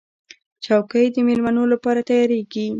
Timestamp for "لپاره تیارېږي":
1.73-2.67